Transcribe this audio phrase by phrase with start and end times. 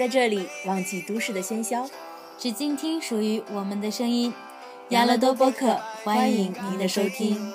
[0.00, 1.86] 在这里忘记都市的喧嚣，
[2.38, 4.32] 只静听属于我们的声音。
[4.88, 7.52] 亚乐多播客，欢迎您的收听。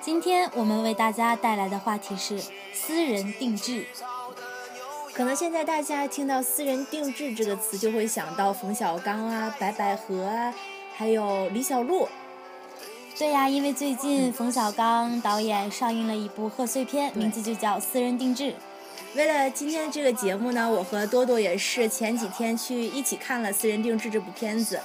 [0.00, 2.42] 今天我们为大家带来的话题是
[2.72, 3.84] 私人定制。
[5.12, 10.54] 可能现在大家听到“私人定制”这个词，就会想到冯小刚啊、白百合啊，
[10.96, 12.08] 还有李小璐。
[13.18, 18.44] 对呀，因为最近冯小刚导演上映了一部贺岁片，名字就叫《私人定制》。
[19.16, 24.78] 为了今天这个节目呢，我和多多也是前几天去一起看了《私人定制》这部片子。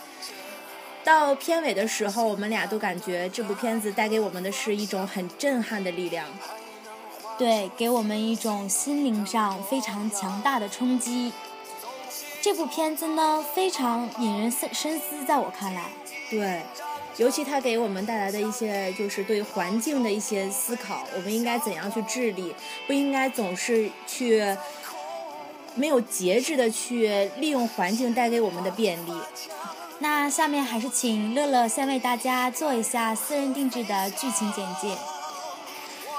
[1.03, 6.25] 到片尾的时候，我们俩都感觉这部片子带给我们的是一种很震撼的力量。
[7.37, 11.33] 对，给我们一种心灵上非常强大的冲击。
[12.41, 15.89] 这部片子呢，非常引人深深思，在我看来，
[16.29, 16.61] 对。
[17.17, 22.55] 尤其它给我们带来的一些，就是对环境的一些思考，我们应该怎样去治理？
[22.87, 24.43] 不应该总是去
[25.75, 29.11] 没有节制的去利用环境带给我们的便利。
[29.99, 34.97] 那下面还是请乐乐先为大家做一下私人定制的剧情简介。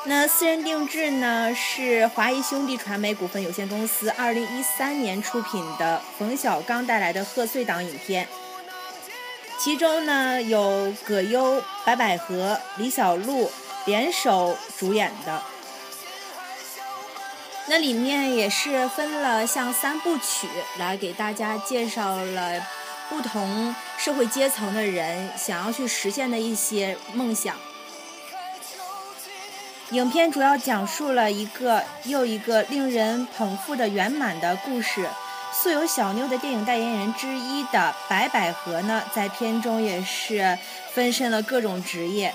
[0.04, 8.28] 那私人定制呢，是华谊兄弟传媒股份有限公司二零一三年出品的冯小刚带来的贺岁档影片。
[9.62, 13.48] 其中呢有葛优、白百合、李小璐
[13.84, 15.40] 联手主演的，
[17.68, 20.48] 那里面也是分了像三部曲
[20.80, 22.60] 来给大家介绍了
[23.08, 27.54] 不同社会阶层的人想要去实现的一些梦想。
[29.90, 35.08] 影片主要讲述了一个又一个令人捧腹的圆满的故事。
[35.52, 40.58] 素有“小妞”的电影代言人之一的白百合呢，在片中也是
[40.92, 42.34] 分身了各种职业，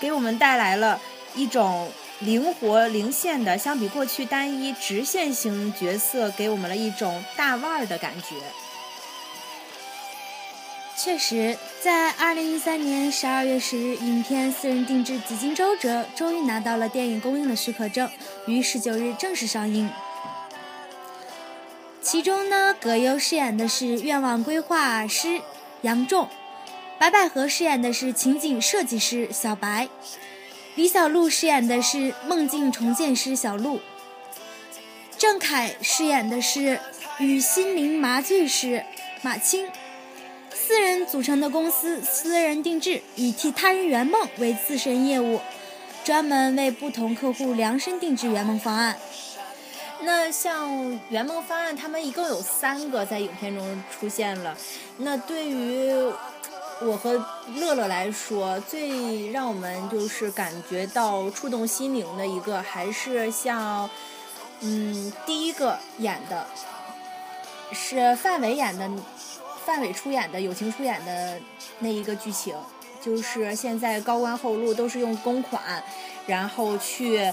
[0.00, 1.00] 给我们带来了
[1.34, 8.36] 一种灵活灵现的，相比过去单一直线型角色，给我们了一种大腕儿的感觉。
[10.96, 18.10] 确实，在二零一三年十二月十日，影片《私人定制》紫金周折终于拿到了电影公映的许可证，
[18.46, 19.90] 于十九日正式上映。
[22.04, 25.40] 其中呢，葛优饰演的是愿望规划师
[25.80, 26.28] 杨仲，
[26.98, 29.88] 白百合饰演的是情景设计师小白，
[30.74, 33.80] 李小璐饰演的是梦境重建师小璐，
[35.16, 36.78] 郑恺饰演的是
[37.18, 38.84] 与心灵麻醉师
[39.22, 39.66] 马青，
[40.52, 45.40] 四人组成的公司私人定制，以替他人圆梦为自身业务，
[46.04, 48.98] 专门为不同客户量身定制圆梦方案。
[50.04, 54.54] 那像圆梦方案，他们一共有三个在影片中出现了。
[54.98, 55.90] 那对于
[56.82, 57.14] 我和
[57.54, 63.88] 乐乐来说，最让我们就是感觉到触动心灵的一个，还是像
[64.60, 66.46] 嗯第一个演的，
[67.72, 68.90] 是范伟演的，
[69.64, 71.40] 范伟出演的友情出演的
[71.78, 72.54] 那一个剧情，
[73.00, 75.82] 就是现在高官厚禄都是用公款，
[76.26, 77.32] 然后去。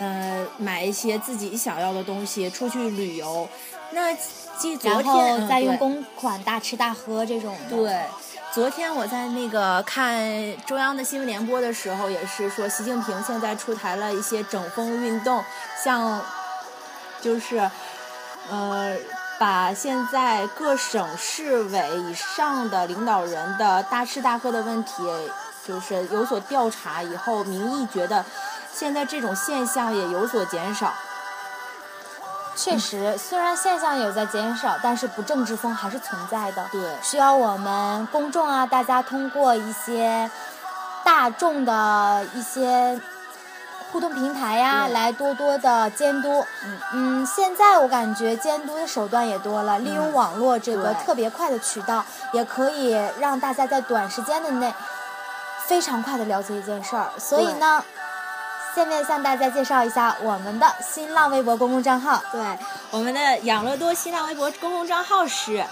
[0.00, 3.46] 呃，买一些自己想要的东西，出去旅游。
[3.92, 4.14] 那
[4.56, 7.54] 记昨天再用公款大吃大喝这种。
[7.68, 8.02] 对，
[8.50, 10.24] 昨天我在那个看
[10.66, 15.44] 中央的新闻联播的时候，也是说习近平现在出台了一些整风运动，
[15.84, 16.22] 像
[17.20, 17.70] 就是
[18.50, 18.96] 呃，
[19.38, 24.92] 把现在各省市委以上的领导人的大吃大喝的问题，
[25.66, 28.24] 就是有所调查以后，民意觉得。
[28.72, 30.92] 现在这种现象也有所减少。
[32.56, 36.66] 确实，虽然现象有在减少，但是不正之风还是存在的。
[36.70, 40.30] 对，需要我们公众啊，大家通过一些
[41.02, 43.00] 大众的一些
[43.90, 46.44] 互动平台呀，来多多的监督。
[46.64, 54.74] 嗯嗯，现在我感觉监督的手段也多了，利用网络这个特别快的渠道，也可以让大家在短时间的内
[55.66, 57.08] 非常快的了解一件事儿。
[57.16, 57.82] 所以呢。
[58.74, 62.22] 下面向大家介绍一下我们的新浪微博公共账号。
[62.30, 62.40] 对，
[62.90, 65.64] 我们的养乐多新浪微博公共账号是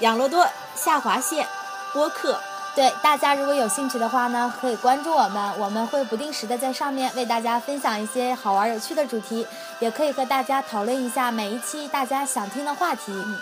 [0.00, 1.46] 养乐多下划线
[1.92, 2.38] 播客。
[2.74, 9.46] 对，大家如果有兴趣的话呢，可以关注我们，我们会不定时的在上面为大家分享一些好玩有趣的主题，
[9.80, 13.04] 也可以和大家讨论一下每一期大家想听的话题。
[13.08, 13.38] 嗯，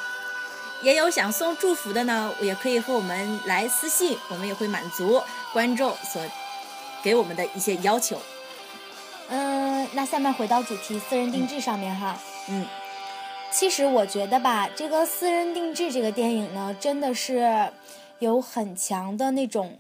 [0.83, 5.21] 也有想送祝福的呢，也可以和我们来私信，我们也会满足
[5.53, 6.23] 观众所
[7.03, 8.23] 给我们的一些要求。
[9.29, 12.17] 嗯，那下面回到主题，私人定制上面哈。
[12.49, 12.67] 嗯，
[13.51, 17.71] 其实我觉得吧，这个私人定制这个电影呢，真的是
[18.19, 19.79] 有很强的那种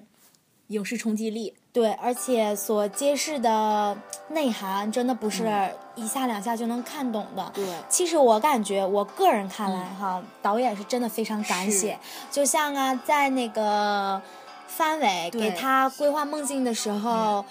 [0.68, 1.54] 影视冲击力。
[1.72, 3.96] 对，而且所揭示的
[4.28, 5.46] 内涵真的不是
[5.94, 7.50] 一下两下就能看懂的。
[7.52, 11.98] 对其实我感觉，我个人看来嗯哈，导演是真的非常敢写。
[12.30, 14.22] 就像啊，在那个
[14.66, 17.44] 范伟给他规划梦境的时候。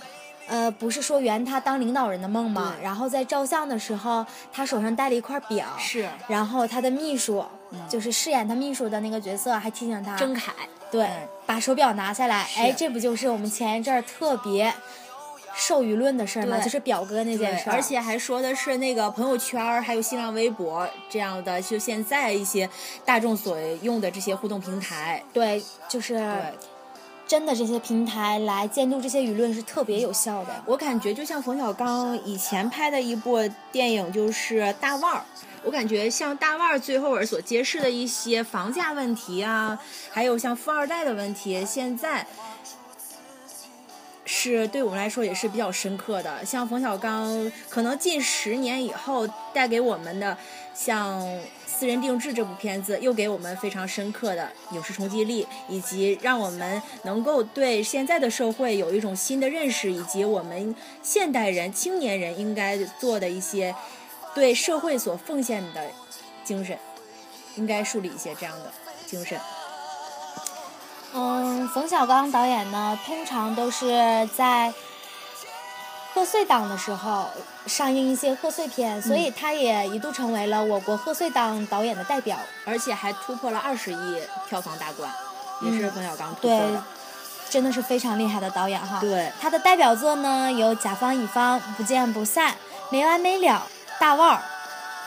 [0.47, 2.75] 呃，不是说圆他当领导人的梦吗？
[2.81, 7.43] 然后在照相的时候，他手上戴了一块表，是然后他的秘书，
[7.89, 10.51] 就是饰演他秘书的那个角色，还提醒他郑恺，
[10.91, 12.43] 对，嗯把手表拿下来。
[12.45, 14.73] 是哎，这不就是我们前一阵儿特别
[15.55, 16.57] 受舆论的事儿吗？
[16.59, 17.73] 就是表哥那件，事儿。
[17.73, 22.69] 而且还说的是那个朋友圈儿还有新浪微博这样的，就现在一些
[23.05, 25.23] 大众所用的这些互动平台。
[25.31, 26.53] 对，就是对，
[27.25, 30.63] 真的这些平台来监督这些舆论是特别有效的。
[30.65, 33.39] 我感觉就像冯小刚以前拍的一部
[33.71, 35.17] 电影，就是《大腕儿》。
[35.63, 39.79] 我感觉像《大腕儿》最后儿所揭示的一些房价问题啊，
[40.11, 42.27] 还有像富二代的问题，现在
[44.25, 46.43] 是对我们来说也是比较深刻的。
[46.43, 50.37] 像冯小刚，可能近十年以后带给我们的，
[50.73, 51.21] 像
[51.83, 63.75] 《私人定制》这部片子，又给我们非常深刻的影视冲击力，以及让我们能够对现在的社会有一种新的认识，以及我们现代人、青年人应该做的一些
[64.33, 65.81] 对社会所奉献的
[66.45, 66.79] 精神，
[67.57, 68.71] 应该树立一些这样的
[69.05, 69.37] 精神。
[71.13, 73.89] 嗯，冯小刚导演呢，通常都是
[74.37, 74.73] 在
[76.13, 77.27] 贺岁档的时候
[77.65, 82.37] 上映一些贺岁片，所以他也一度成为了我国贺岁档导演的代表。
[82.65, 85.11] 而且还突破了二十亿票房大关，
[85.61, 86.83] 也是嗯冯小刚突破对的。，
[87.49, 88.99] 真的是非常厉害的导演哈。
[88.99, 92.51] 对他的代表作呢有《甲方乙方》《不见不散》
[92.89, 93.47] 《没完没了》
[93.99, 94.35] 《大腕儿》《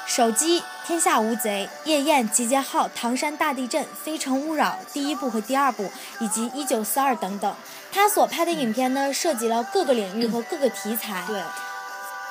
[0.06, 7.53] 手机》《天下无贼》《夜宴》《集结号》《唐山大地震》《非诚勿扰》第一部和第二部，以及《一九四二》等等。
[7.93, 11.43] 他所拍的影片呢，涉及了各个领域和各个题材，对，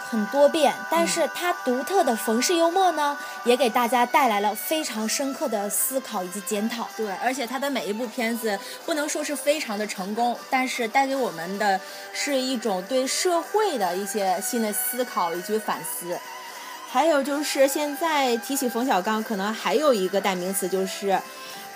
[0.10, 0.74] 很多变。
[0.90, 6.88] 但是他独特的冯氏幽默呢，也给大家带来了非常深刻的思考以及检讨。
[6.96, 11.78] 对，而且他的每一部片子不能说是非常的成功，但是带给我们的
[12.14, 16.18] 是一种对社会的一些新的思考以及反思。
[16.96, 21.20] 还有就是现在提起冯小刚，可能还有一个代名词，就是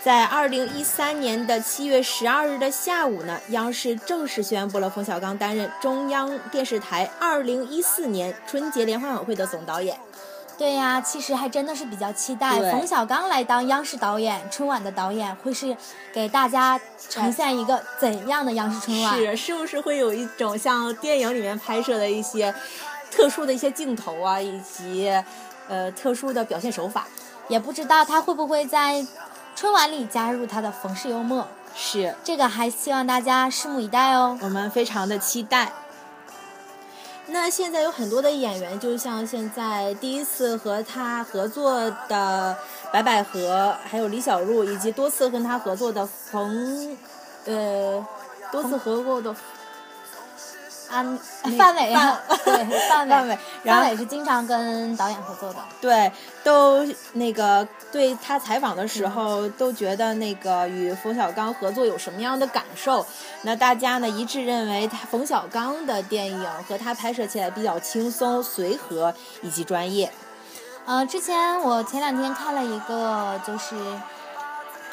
[0.02, 9.98] 在二零一三年的七月十二日的下午呢，央视正式宣布了冯小刚担任中央电视台二零一四年春节联欢晚会的总导演。
[10.58, 15.76] 对呀，其实还真的是比较期待冯小刚来当央视导演，春晚的导演会是
[16.14, 16.80] 给大家
[17.10, 19.18] 呈现一个怎样的央视春晚？
[19.18, 22.56] 是，是不是会有一种像电影里面拍摄的一些
[23.12, 25.12] 特殊的一些镜头啊，以及
[25.68, 27.08] 呃特殊的表现手法？
[27.48, 29.06] 也不知道他会不会在
[29.56, 34.38] 春晚里加入他的冯氏幽默，是这个还希望大家拭目以待哦。
[34.42, 35.72] 我们非常的期待。
[37.32, 42.58] 那现在有很多的演员，就像现在第一次和他合作的
[42.92, 46.98] 白百合，还有李小璐，以及多次跟他合作的冯，
[47.46, 48.04] 呃，
[48.52, 49.36] 多次合作的
[50.90, 51.20] 安
[51.58, 55.60] 范伟啊，范对范伟，范伟范伟是经常跟导演合作的。
[55.80, 56.12] 对，
[56.44, 63.06] 都那个对他采访的时候，都觉得那个与冯小刚合作有什么样的感受？
[63.44, 70.12] 那大家呢一致认为，他冯小刚的电影和他拍摄起来比较轻松、随和以及专业。
[70.86, 73.76] 呃，之前我前两天看了一个，就是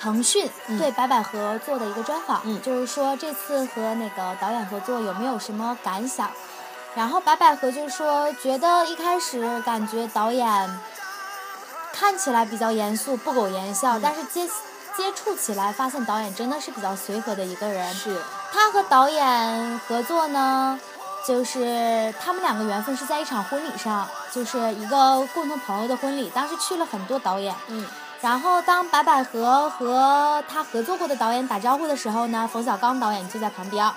[0.00, 6.30] 腾讯对白百合做的一个专访，嗯就是说这次和那个导演合作有没有什么感想？
[6.94, 10.80] 然后白百合就说，觉得一开始感觉导演
[11.92, 14.46] 看起来比较严肃、不苟言笑，但是接
[14.96, 17.92] 接触起来发现导演真的是比较随和的一个人。
[17.94, 18.18] 是，
[18.50, 20.80] 他和导演合作呢，
[21.26, 26.30] 就是他们两个缘分是在一场婚礼上，就是一个共同朋友的婚礼。
[26.34, 27.86] 当时去了很多导演，嗯，
[28.20, 33.90] 然后当白百合和他合作过的导演打招呼的时候呢，冯小刚导演就在旁边，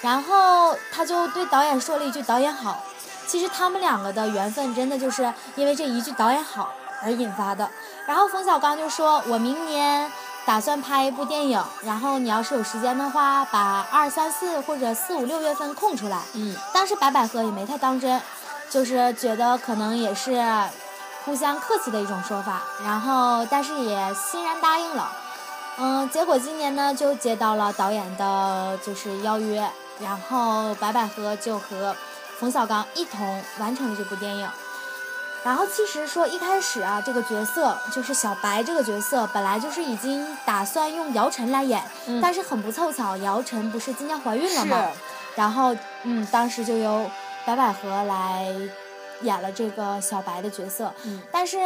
[0.00, 2.82] 然后他就对导演说了一句“导演好”。
[3.26, 7.70] 其实他们两个的缘分真的就是因为这一句“导演好”而引发的。
[8.06, 10.10] 然后冯小刚就说：“我明年
[10.44, 18.20] 打算拍一部电影，然后你要是有时间的话，把二三四或者四五六月份空出来。”嗯，当时白百合也没太当真，
[18.68, 20.32] 就是觉得可能也是
[21.30, 25.12] 互相客气的一种说法，然后但是也欣然答应了。
[25.78, 29.64] 嗯，结果今年呢就接到了导演的就是邀约，
[30.00, 31.94] 然后白百合就和
[32.40, 34.50] 冯小刚一同完成了这部电影。
[35.44, 44.88] 然后其实说一开始啊，这个角色就是小白这个角色，本来就是已经打算用姚晨来演，嗯但是很不凑巧，姚晨不是今年怀孕了吗？
[45.36, 47.08] 然后嗯，当时就由
[47.46, 48.52] 白百合来
[49.22, 50.92] 演了这个小白的角色。
[51.04, 51.58] 嗯，但是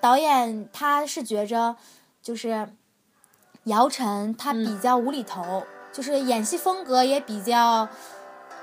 [0.00, 1.76] 导演他是觉着
[2.22, 2.68] 就是
[3.64, 7.88] 姚晨她比较无厘头，就是演戏风格也比较。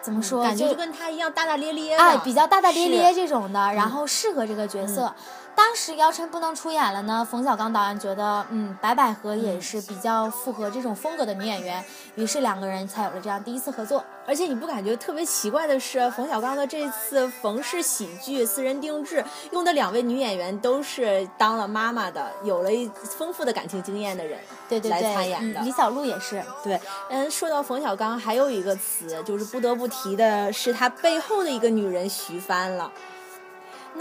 [0.02, 0.42] 怎么说？
[0.42, 5.14] 感觉就跟他一样大大咧咧的，哎，比较大大咧咧这种的，然后适合这个角色。
[5.56, 11.84] 当时姚晨不能出演了呢，冯小刚导演觉得，嗯，白百合也是比较符合这种风格的女演员，
[12.16, 14.04] 于是两个人才有了这样第一次合作。
[14.28, 25.62] 而且你不感觉特别奇怪的是，冯小刚的这次冯氏喜剧私人定制用的两位女演员都是当了妈妈的，有了一丰富的感情经验的人，对对对对，参演的。
[25.62, 26.44] 嗯李小璐也是。
[26.64, 26.80] 对，
[27.10, 32.92] 嗯，说到冯小刚，还有一个词就是不得不提的是他背后的一个女人徐帆了。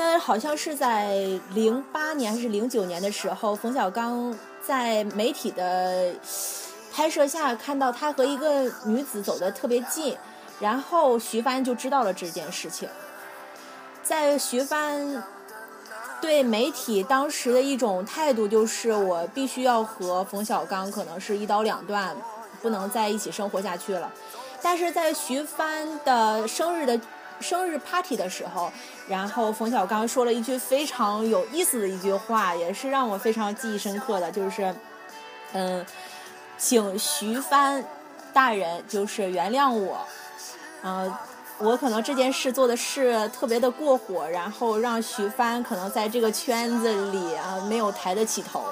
[0.03, 1.15] 那好像是在
[1.53, 4.35] 零八年还是零九年的时候，冯小刚
[4.67, 6.11] 在媒体的
[6.91, 10.17] 拍摄下看到他和一个女子走得特别近，
[10.59, 12.89] 然后徐帆就知道了这件事情。
[14.03, 15.23] 在徐帆
[16.19, 22.17] 对媒体当时的一种态度就是，我必须要和冯小刚可能是一刀两断，
[22.63, 24.11] 不能在一起生活下去了。
[24.63, 26.99] 但是在徐帆的生日的
[27.41, 28.71] 生日 party 的时候，
[29.09, 34.75] 然后冯小刚说了一句非常有意思的一句话，也是让我非常记忆深刻的，就是，
[35.53, 35.85] 嗯，
[36.59, 37.85] 请徐帆
[38.33, 40.07] 大人就是原谅我，
[40.83, 41.13] 嗯、
[41.59, 48.65] 我可能这件事做的是特别的过火，然后让徐帆可能在这个圈子里啊没有抬得起头。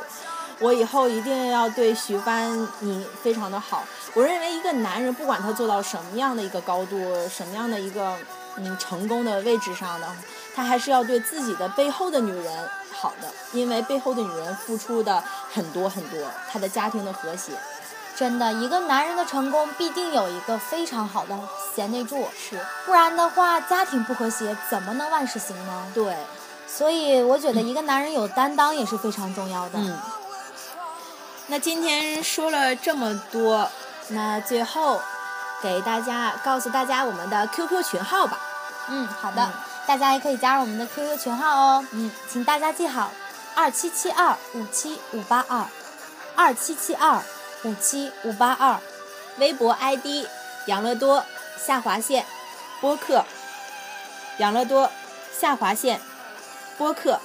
[0.61, 3.85] 我以后一定要对徐帆你非常的好。
[4.13, 6.97] 我认为一个男人不管他做到什么样的一个高度，
[7.29, 8.17] 什么样的一个
[8.59, 10.07] 嗯成功的位置上的，
[10.55, 15.23] 他还是要对自己的背后的女人好的，因为背后的女人付出的
[15.53, 16.19] 很多很多，
[16.51, 17.53] 他的家庭的和谐
[18.17, 21.39] 真的，一个男人的成功必定有一个非常好的
[21.73, 25.87] 贤内助，是不然的话，家庭不和谐，怎么能万事兴呢？
[25.95, 26.17] 对，
[26.67, 29.79] 所以我觉得一个男人有担当也是非常重要的。
[29.79, 29.97] 嗯。
[31.47, 33.71] 那今天说了这么多，
[34.09, 35.01] 那最后
[35.63, 38.39] 给大家告诉大家我们的 QQ 群号吧。
[38.89, 39.53] 嗯，好的，嗯
[39.87, 41.87] 大家也可以加入我们的 QQ 群号哦。
[41.93, 43.11] 嗯，请大家记好，
[43.55, 45.65] 二七七二五七五八二，
[46.37, 47.23] 二七七二
[47.65, 48.79] 五七五八二。
[49.39, 50.27] 微博 ID
[50.67, 51.25] 养乐多
[51.57, 52.27] 下划线
[52.81, 53.25] 播客，
[54.39, 54.91] 养乐多
[55.39, 56.01] 下划线
[56.77, 57.21] 播客。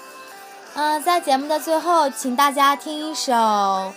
[0.76, 3.94] 嗯、在节目的最后，请大家听一首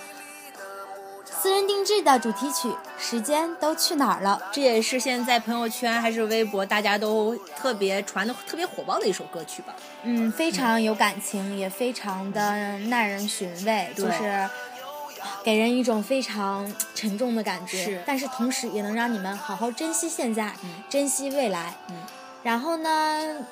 [1.28, 2.68] 私人定制的主题曲
[2.98, 4.40] 《时间都去哪儿了》。
[4.54, 9.74] 这也是现在朋友圈还是微博大家都特别传的特别火爆的一首歌曲吧。
[10.02, 14.48] 嗯，非常有感情，也非常的耐人寻味，就是
[15.44, 17.84] 给人一种非常沉重的感觉。
[17.84, 21.74] 是但是同时也能让你们好好珍惜现在，嗯珍惜未来。
[21.90, 21.96] 嗯。
[22.46, 22.88] 然后呢，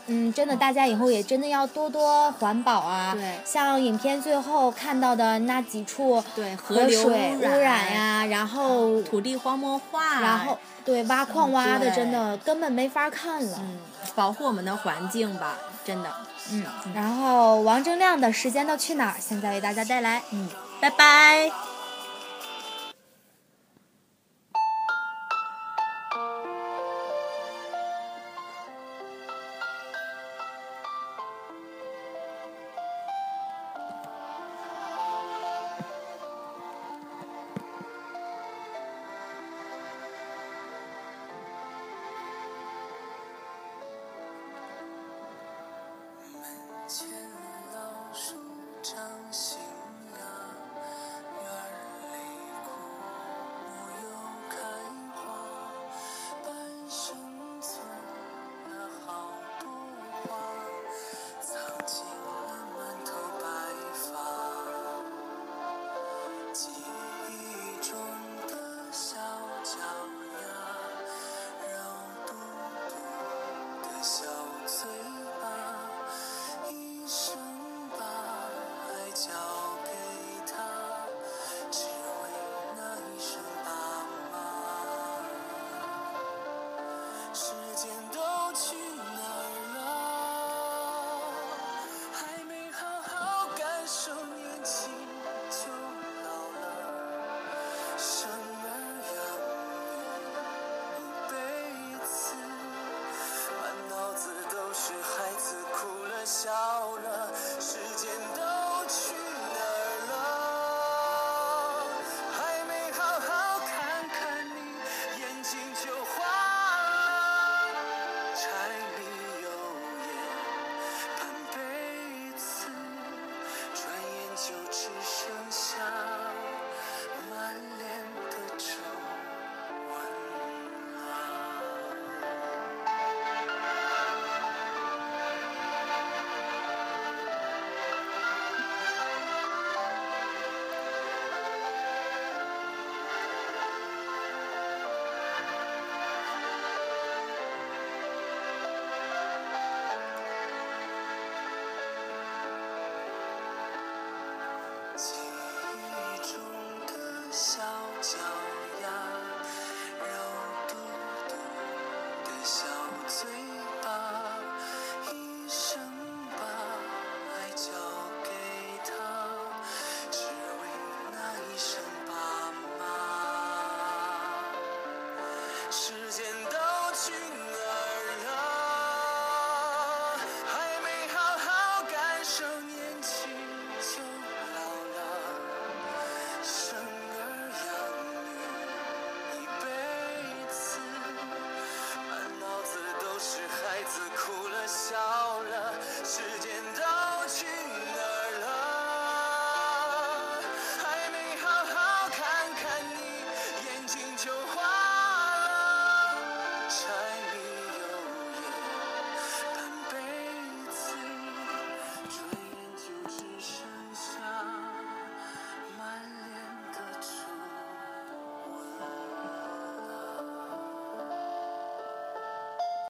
[0.06, 3.12] 嗯，真的，大家以后也真的要多多环保啊。
[3.12, 13.58] 对像影片最后看到的那几处对河河流水污染染呀，然后土地荒漠化，然后对挖矿挖的真的根本没法看了。
[13.60, 13.78] 嗯，
[14.14, 16.08] 保护我们的环境吧，真的。
[16.52, 19.16] 嗯，然后王铮亮的时间都去哪儿？
[19.18, 20.22] 现在为大家带来。
[20.30, 20.48] 嗯，
[20.80, 21.73] 拜拜。